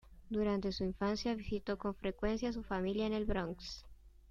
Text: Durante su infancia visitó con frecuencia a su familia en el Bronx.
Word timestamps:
Durante 0.31 0.71
su 0.71 0.83
infancia 0.83 1.35
visitó 1.35 1.77
con 1.77 1.93
frecuencia 1.93 2.49
a 2.49 2.53
su 2.53 2.63
familia 2.63 3.05
en 3.05 3.13
el 3.13 3.25
Bronx. 3.25 3.85